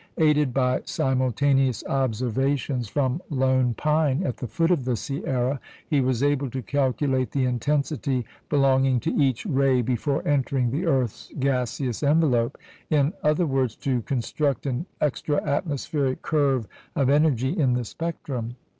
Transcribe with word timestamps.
Aided 0.17 0.51
by 0.51 0.81
simultaneous 0.85 1.83
observations 1.87 2.87
from 2.87 3.21
Lone 3.29 3.75
Pine, 3.75 4.23
at 4.23 4.37
the 4.37 4.47
foot 4.47 4.71
of 4.71 4.83
the 4.83 4.95
Sierra, 4.95 5.59
he 5.87 6.01
was 6.01 6.23
able 6.23 6.49
to 6.49 6.63
calculate 6.63 7.29
the 7.29 7.45
intensity 7.45 8.25
belonging 8.49 8.99
to 9.01 9.11
each 9.13 9.45
ray 9.45 9.83
before 9.83 10.27
entering 10.27 10.71
the 10.71 10.87
earth's 10.87 11.31
gaseous 11.39 12.01
envelope 12.01 12.57
in 12.89 13.13
other 13.21 13.45
words, 13.45 13.75
to 13.75 14.01
construct 14.01 14.65
an 14.65 14.87
extra 14.99 15.39
atmospheric 15.43 16.23
curve 16.23 16.67
of 16.95 17.11
energy 17.11 17.55
in 17.55 17.73
the 17.73 17.83
spectrum. 17.85 18.55